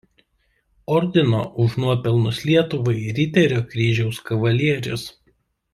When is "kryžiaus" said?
3.75-4.23